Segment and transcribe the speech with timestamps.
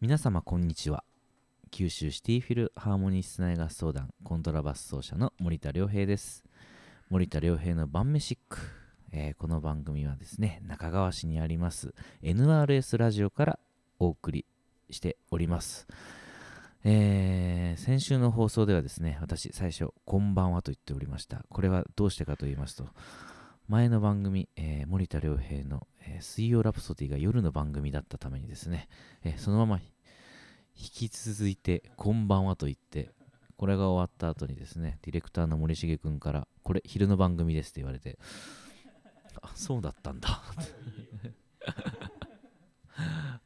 [0.00, 1.04] 皆様こんにちは。
[1.70, 6.42] 九州シティフィルハーモニー室内合奏団コントラバス奏者の森田良平です。
[7.10, 8.60] 森田良平の晩飯ック、
[9.12, 11.92] えーこの番組はですね中川市にあります
[12.22, 13.58] NRS ラジオから
[13.98, 14.46] お送り
[14.88, 15.86] しております。
[16.82, 21.44] えー先週の放送ではですね私最初こんばんはと言っておりました。
[21.50, 22.86] これはどうしてかと言いますと
[23.70, 28.88] 前の番組、えー森田良平の、えー水曜ラプソディが夜の番組だったためにですね、
[29.22, 29.84] えーそのまま引
[30.74, 33.12] き続いて「こんばんは」と言って
[33.56, 38.18] これが終わった後にですねディレクターの森重君から「これ昼の番組です」って言われて
[39.40, 40.42] あそうだったんだ。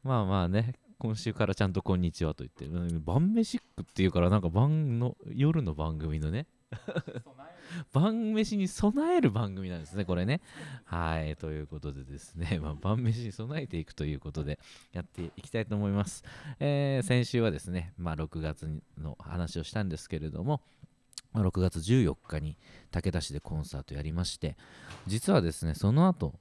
[0.01, 2.67] まあまあね今週からちゃんと「こんにちは」と言って
[2.99, 6.47] 晩飯食っていうからなんか晩の夜の番組のね。
[7.93, 10.41] 晩飯に備える番組なんですね、これね。
[10.85, 14.59] はい、ということでですね、まあ、晩飯に備えていくということで
[14.93, 16.23] やっていきたいと思います。
[16.59, 20.61] えー先週はですね、まあ、6月の話をしたんですけれども、
[21.33, 22.57] 6月14日に
[22.91, 24.57] 武田市でコンサートやりまして、
[25.07, 26.33] 実はですね、その後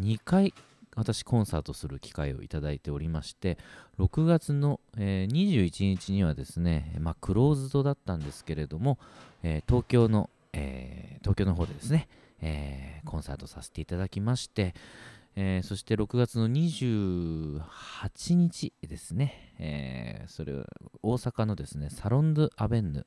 [0.00, 0.54] 2回
[0.94, 3.56] 私コンサートする機会をいただいておりまして
[3.98, 8.98] 6月の、えー21日にはですね、まあ、クローズドだったんですけれども、
[9.42, 12.08] えー東京の、えー東京の方でですね、
[12.40, 14.74] えーコンサートさせていただきまして、
[15.36, 20.52] えーそして6月の28日ですね、えーそれ
[21.02, 23.06] 大阪のですねサロン・ドゥ・アベンヌ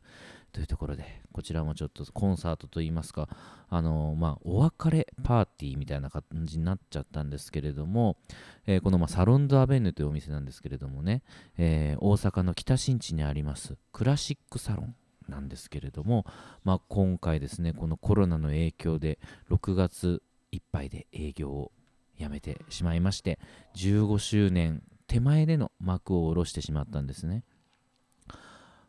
[0.52, 3.28] というところでこちらもちょっとコンサートといいますか
[3.70, 8.18] あのーまあお別れパーティーみたいな感じになっちゃったんですけれども、
[8.66, 11.24] えこの、まあ、サロン・ドゥ・アベンヌというお店なんですけれどもね、
[11.58, 14.96] え大阪の北新地にありますクラシックサロン
[15.30, 16.26] なんですけれども、
[16.64, 21.72] まあ、今回ですねこのコロナの影響で6月いっぱいで営業を
[22.18, 23.40] やめてしまいまして
[23.76, 27.44] 15周年手前での幕を下ろしてしまったんですね、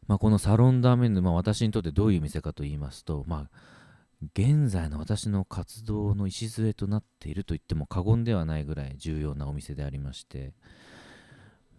[0.07, 3.59] まあ、このサロンダーメンヌ、まあ、私にとってどういう店かと言いますと、まあ、
[4.35, 10.53] 現在の私の活動の礎となっていると言っても過言ではないぐらい重要なお店でありまして、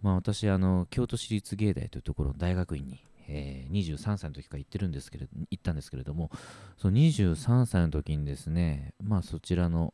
[0.02, 6.32] まあ、私あの京都市立芸大というところの大学院にえー23歳の時から行ってるんですけれ行ったんですけれども
[6.78, 9.94] その23歳の時にですねまあそちらの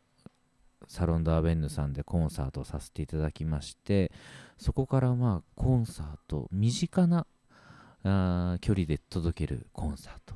[0.87, 4.11] サロン・ダーベンヌさんでコンサートをさせていただきまして
[4.57, 7.25] そこからまあコンサート身近な
[8.03, 10.35] あ距離で届けるコンサート。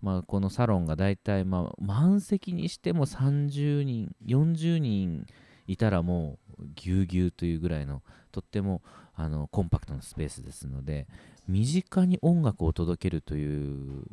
[0.00, 5.26] まあこのサロンがだいたいまあ満席にしても30人40人
[5.68, 8.02] いたらもうぎゅうぎゅうというぐらいの
[8.32, 8.82] とっても
[9.14, 11.06] あのコンパクトなスペースですので
[11.46, 14.04] 身近に音楽を届けるという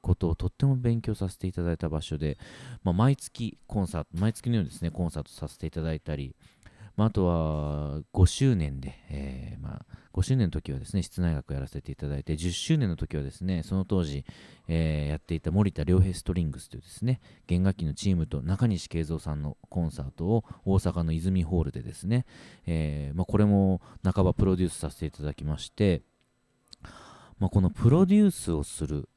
[0.00, 2.36] ことをとっても勉強させていただいた場所で、
[2.82, 6.34] まあ、毎月コンサート毎月のようにですねコンサートさせていただいたり、
[6.96, 14.24] まあ、あとは5周年で、えーまあ、5周年の時はですね室内楽やらせていただいて10周年の時はですねその当時、
[14.68, 22.26] えーやっていた森田良平ストリングスというですね弦楽器のチームと中西慶三さんのコンサートを大阪の泉ホールでですね、
[22.66, 26.02] えーまあ、これも半ばプロデュースさせていただきまして、
[27.38, 29.08] まあ、このプロデュースをする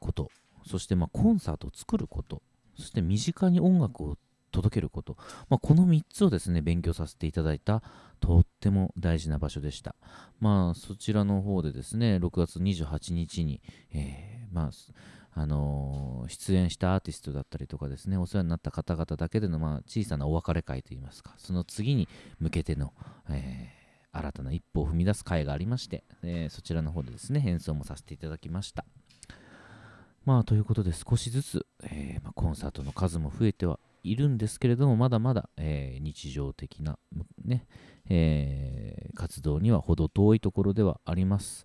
[0.00, 0.30] こと
[0.66, 2.42] そしてまコンサートを作ること
[2.76, 4.16] そして身近に音楽を
[4.56, 5.16] 届けること、
[5.50, 7.82] まあ、この3つをですね勉強させていただいた
[8.20, 9.94] とっても大事な場所でした。
[10.40, 13.60] まあそちらの方でですね6月28日に、
[13.92, 14.70] えーまあ
[15.38, 22.08] あのー出演したアーティストだったりとかですねお世話になった方々だけでの、まあ、小さなお別れ会といいますかその次に
[22.40, 22.94] 向けての、
[23.28, 23.76] えー
[24.18, 28.86] 新たな一歩を踏み出す会がありまして、えーそちらの方でですね演奏もさせていただきました。
[30.24, 33.78] まあということで少しずつ、えーまあ、コンサートの数も増えては
[34.10, 36.98] いるんですけれどもまだまだ、えー日常的な、
[37.44, 37.66] ね
[38.08, 41.64] えー活動には程遠いところではあります、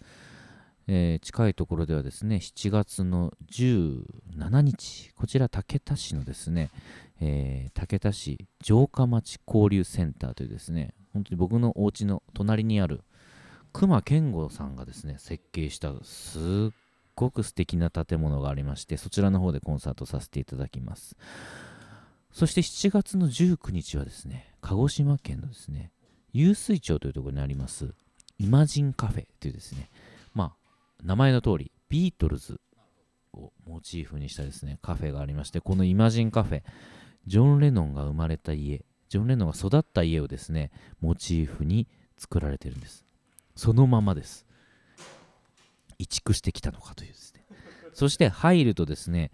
[0.87, 6.69] えー近いところではですね7月の17日こちら竹田市のですね、
[7.19, 13.01] えー竹田市城下町交流センターというですね本当に僕のお家の隣にある
[13.73, 16.73] 熊健吾さんがですね設計したすっ
[17.15, 21.15] ごく素敵な建物がありましてそちらの方でコンサートさせていただきます。
[22.33, 25.91] そして7月の19日はですね鹿児島県のですね
[26.33, 27.93] 湧水町というところにあります
[28.39, 29.89] イマジンカフェというですね
[30.33, 30.51] まあ
[31.03, 32.59] 名前の通りビートルズ
[33.33, 36.61] をモチーフにしたですねカフェがありましてこのイマジンカフェ
[37.27, 41.87] ジョン・レノンが生まれた家ジョン・レノンが育った家をですねモチーフに
[42.17, 43.03] 作られてるんです。
[43.55, 44.45] そのままです。
[45.97, 47.45] 移築してきたのかというですね。
[47.93, 49.31] そして入るとですね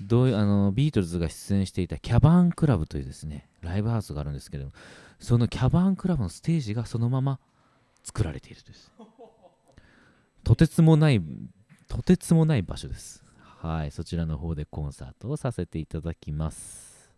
[0.00, 4.72] どういうあのビートルズが出演していたキャバンクラブというですねライブハウスがあるんですけども
[5.18, 7.38] そのキャバンクラブのステージがそのまま
[8.04, 8.92] 作られているとです
[10.44, 11.20] とてつもない
[11.88, 13.24] とてつもない場所です。
[13.58, 17.10] はいそちらの方でコンサートをさせていただきます。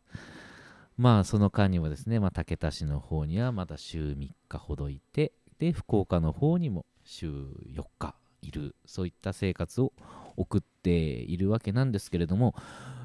[0.96, 9.92] まあその間にもですね、まあ、竹田市の方にはまた週3日ほどいてで福岡の方にも週4日いるそういった生活を
[10.38, 12.54] 送っているわけなんですけれども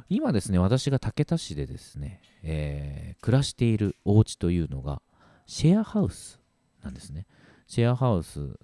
[0.09, 5.01] 今ですね私が竹田市でですね、えー、暮らしているお家というのが
[5.47, 6.39] シェアハウス
[6.83, 7.25] なんですね。
[7.67, 8.59] シェアハウス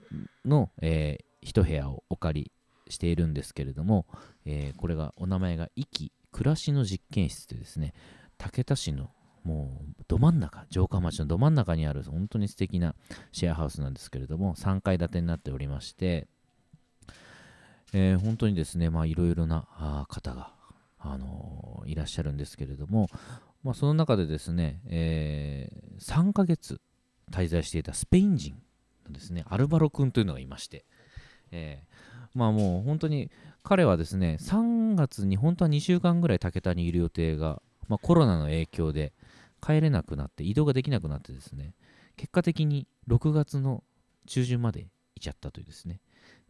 [0.45, 2.51] の、えー、一部屋をお借
[2.87, 4.05] りしているんですけれども、
[4.45, 7.93] えー、これがお名前が壱岐暮らしの実験室でですね
[8.37, 9.09] 竹田市の
[9.43, 12.93] もうど真ん中城下町のど真ん中にある本当に素敵な
[13.31, 16.27] シェアハウスなんですけれども3階建てになっておりまして、
[17.93, 20.53] えー、本当にですねまあいろいろな方が、
[20.99, 23.09] あのー、いらっしゃるんですけれども、
[23.63, 26.81] まあ、その中でですね、えー、3ヶ月
[27.31, 28.55] 滞在していたスペイン人
[29.05, 30.85] のですねアルバロ君というのがいまして、
[31.51, 31.83] え
[32.33, 33.29] まあもう本当に
[33.63, 39.13] 彼はですね3月に本当は2週間ぐらい武田にいる予定が、まあ、コロナの影響で
[39.61, 41.73] 帰れなくなって移動ができなくなってですね
[42.15, 43.83] 結果的に6月の
[44.27, 45.99] 中旬までいちゃったというですね、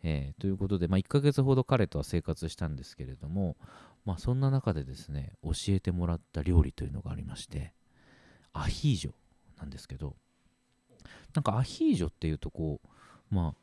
[0.04, 3.58] えー、ということで、まあ、1ヶ月ほど彼とは生活したんですけれども、
[4.06, 7.74] まあ、そんな中でですね教えてもらった料理というのがありまして
[8.54, 9.12] アヒージョ
[9.60, 10.16] なんですけど
[11.34, 13.60] なんかアヒージョっていうとこうまあ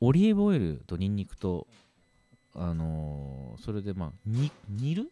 [0.00, 1.66] オリーブオイルとニンニクと
[2.54, 5.10] あのー、それでまあ煮る？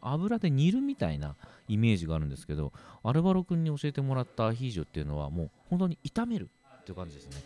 [0.00, 1.34] 油で煮るみたいな
[1.68, 2.72] イメージがあるんですけど
[3.02, 6.48] アルバロ君に教えてもらったアヒージョっていうのはもう本当に炒める
[6.80, 7.42] っていう感じですね。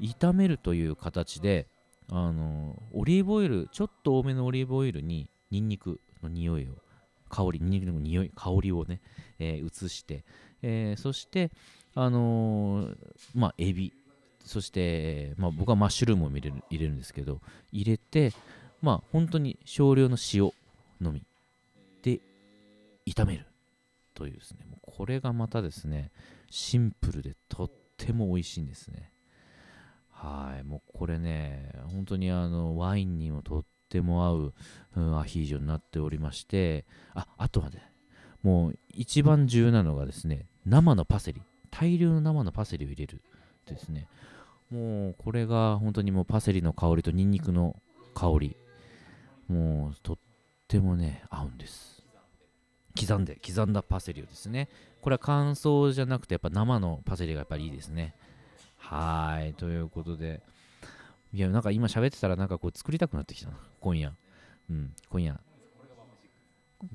[0.00, 1.66] 炒めるという形で
[2.08, 6.74] あのオリーブオイルちょっと多めのオリーブオイルにニンニクの匂いを
[7.28, 9.00] 香りニンニクの匂い香りをね、
[9.38, 10.24] えー、移して、
[10.62, 11.50] えー、そして
[11.94, 12.96] あのー、
[13.34, 13.92] まあエビ
[14.44, 17.40] そして、まあ、僕はマッシュルームを入れる入れるんですけど
[17.72, 18.32] 入れて
[18.80, 20.52] まあ本当に少量の塩
[21.00, 21.24] のみ
[22.02, 22.20] で
[23.06, 23.46] 炒める
[24.14, 24.58] というですね。
[24.70, 26.12] もうこれがまたですね
[26.50, 29.10] シンプルでとっても美味しいんですね。
[30.16, 30.64] はい。
[30.64, 34.54] もうこれね本当にあのワインにもとっても合う、
[34.96, 37.82] うん、アヒージョになっておりましてああとはね
[38.42, 41.42] もう一番重要なのがですね生のパセリ。
[41.70, 43.22] 大量の生のパセリを入れる
[43.66, 44.08] ですね。
[44.70, 47.76] もうこれが本当にもうパセリの香りとニンニクの
[48.14, 48.56] 香り。
[49.48, 50.18] もうとっ
[50.66, 52.02] てもね合うんです。
[52.98, 54.70] 刻んで刻んだパセリをですね。
[55.02, 58.14] これは乾燥じゃなくてやっぱ生のパセリがやっぱりいいですね。
[58.88, 60.42] はいということで。
[61.32, 63.56] いやなんか今喋ってたらなんかこう作りたくなってきたな。
[63.80, 64.14] 今夜。
[64.70, 65.40] うん今夜。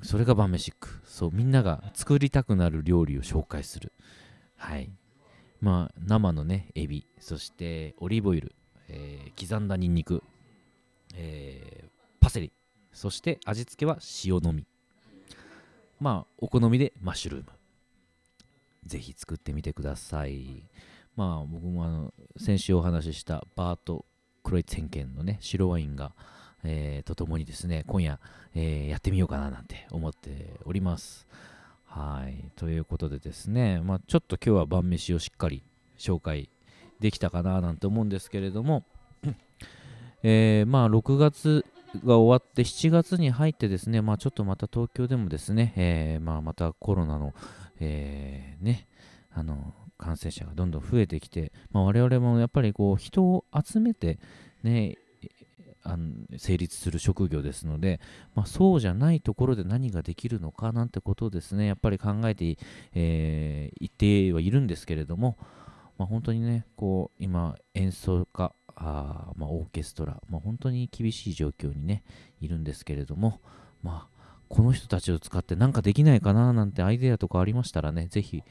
[0.01, 0.71] それが晩飯。
[0.71, 3.91] ックそうみんなが作りたくなる料理を紹介する。
[4.55, 4.89] はい。
[5.59, 8.55] まあ、生のね、エビ、そしてオリーブオイル、
[8.87, 10.23] えー、刻んだニンニク、
[11.13, 11.89] えー、
[12.19, 12.51] パセリ、
[12.93, 14.65] そして味付けは塩のみ。
[15.99, 17.51] まあ、お好みでマッシュルーム。
[18.85, 20.63] ぜひ作ってみてください。
[21.15, 24.05] まあ、僕もあの、先週お話ししたバート・
[24.43, 26.13] クロイツェンケンのね、白ワインが、
[26.63, 28.19] えー、とともにですね、今夜、
[28.55, 31.27] えー、やってみようかななんて思っております。
[31.85, 32.51] はい。
[32.55, 35.63] ということでですね、まあ、ちょっと今日は晩飯をしっかり
[35.97, 36.49] 紹介
[36.99, 38.85] できたかななんて思うんですけれども、
[40.23, 41.65] えー、まあ6月
[42.05, 47.33] が終わって7月に入ってですね、まあちょっとまた東京でもですね、えー、まあまたコロナの、
[47.79, 48.87] えー、ね、
[49.33, 54.19] あの、感染者がどんどん増えてきて、まあ、我々もやっぱりこう人を集めて
[54.63, 54.97] ね、
[55.83, 57.99] あの成立する職業ですので、
[58.35, 62.57] まあ、そうじゃないところで何ができるのかなんてことをですねやっぱり考えてい、
[62.93, 65.37] えー、ってはいるんですけれども、
[65.97, 72.03] まあ、本当にねこう今演奏家あ、まあ、オーケストラ、まあ、本当に厳しい状況にね
[72.39, 73.39] いるんですけれども、
[73.81, 78.43] まあ、この人たちを使って何かできないかななんてアイデアとかありましたらねぜひ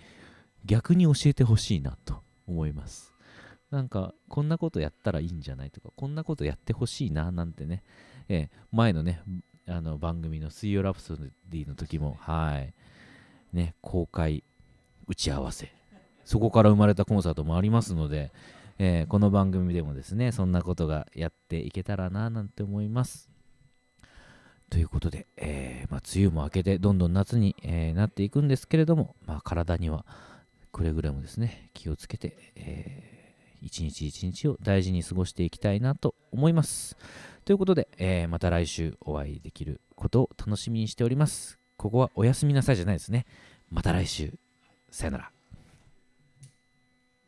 [0.64, 3.14] 逆に教えてほしいなと思います。
[3.71, 7.85] なんか、こんなことやったらいいんじゃないとか、こんなことやってほしいな、なんてね、
[8.29, 9.23] えー、前のね、
[9.69, 12.75] あの番組の水曜ラプソディの時も、はい、
[13.52, 14.43] ね、公開
[15.07, 15.73] 打ち合わせ、
[16.25, 18.33] そこから生まれたコンサートもありますので、
[18.79, 23.31] えー、この番組でもですね、そんなことがやっていけたらな、なんて思います。
[24.71, 30.07] ということで、えー、まあ、梅雨も明けて、どんどん夏に、えー、なっていくんですけれども、まあ、体には
[30.72, 33.20] くれぐれもですね、気をつけて、えー
[33.62, 36.96] 一日一日を大事に過ごしていきたいなと思います。
[37.44, 41.58] ということで、えー、また来週お会いできることを楽しみにしております。
[41.76, 43.26] ここはおやすみなさいじゃないですね。
[43.70, 44.34] また来週。
[44.90, 45.39] さよなら。